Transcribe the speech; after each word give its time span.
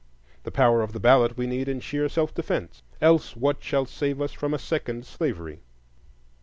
The 0.41 0.51
power 0.51 0.81
of 0.81 0.93
the 0.93 0.99
ballot 0.99 1.37
we 1.37 1.45
need 1.45 1.67
in 1.67 1.79
sheer 1.79 2.09
self 2.09 2.33
defence,—else 2.33 3.35
what 3.35 3.63
shall 3.63 3.85
save 3.85 4.19
us 4.19 4.31
from 4.31 4.51
a 4.51 4.57
second 4.57 5.05
slavery? 5.05 5.59